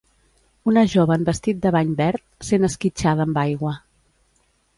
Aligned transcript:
Una 0.71 0.83
jove 0.93 1.17
en 1.19 1.25
vestit 1.27 1.59
de 1.65 1.73
bany 1.75 1.91
verd 1.99 2.47
sent 2.49 2.67
esquitxada 2.69 3.27
amb 3.29 3.39
aigua. 3.45 3.77